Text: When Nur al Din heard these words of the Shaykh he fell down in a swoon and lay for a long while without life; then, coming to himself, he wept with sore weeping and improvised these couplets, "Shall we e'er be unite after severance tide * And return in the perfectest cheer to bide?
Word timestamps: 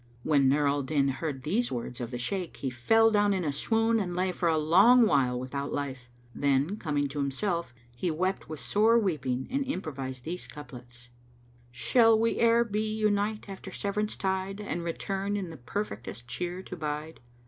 When 0.23 0.49
Nur 0.49 0.67
al 0.67 0.81
Din 0.81 1.09
heard 1.09 1.43
these 1.43 1.71
words 1.71 2.01
of 2.01 2.09
the 2.09 2.17
Shaykh 2.17 2.57
he 2.57 2.71
fell 2.71 3.11
down 3.11 3.35
in 3.35 3.43
a 3.45 3.51
swoon 3.51 3.99
and 3.99 4.15
lay 4.15 4.31
for 4.31 4.49
a 4.49 4.57
long 4.57 5.05
while 5.05 5.39
without 5.39 5.71
life; 5.71 6.09
then, 6.33 6.75
coming 6.77 7.07
to 7.09 7.19
himself, 7.19 7.71
he 7.95 8.09
wept 8.09 8.49
with 8.49 8.59
sore 8.59 8.97
weeping 8.97 9.47
and 9.51 9.63
improvised 9.63 10.23
these 10.23 10.47
couplets, 10.47 11.09
"Shall 11.69 12.17
we 12.19 12.39
e'er 12.41 12.63
be 12.63 12.81
unite 12.81 13.47
after 13.47 13.69
severance 13.71 14.15
tide 14.15 14.59
* 14.59 14.59
And 14.59 14.83
return 14.83 15.37
in 15.37 15.51
the 15.51 15.57
perfectest 15.57 16.27
cheer 16.27 16.63
to 16.63 16.75
bide? 16.75 17.19